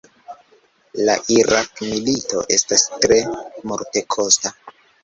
[1.09, 3.23] La Irak-milito estas tre
[3.71, 4.57] multekosta.